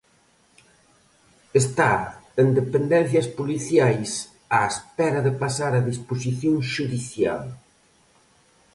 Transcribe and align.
Está 1.61 1.91
en 2.41 2.47
dependencias 2.59 3.27
policiais 3.39 4.09
á 4.57 4.61
espera 4.73 5.19
de 5.27 5.33
pasar 5.43 5.71
a 5.75 5.85
disposición 5.91 6.55
xudicial. 6.73 7.43